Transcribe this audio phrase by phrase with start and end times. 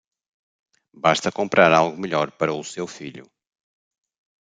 [1.05, 3.25] Basta comprar algo melhor para o seu filho.